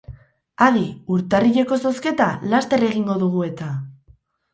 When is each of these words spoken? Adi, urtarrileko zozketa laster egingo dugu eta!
Adi, 0.67 0.85
urtarrileko 1.17 1.77
zozketa 1.89 2.27
laster 2.53 2.87
egingo 2.87 3.19
dugu 3.25 3.45
eta! 3.49 3.69